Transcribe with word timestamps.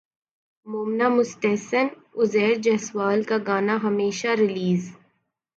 مومنہ 0.67 1.07
مستحسن 1.09 1.87
عزیر 2.19 2.53
جسوال 2.65 3.19
کا 3.29 3.37
گانا 3.47 3.75
ہمیشہ 3.83 4.27
ریلیز 4.37 4.83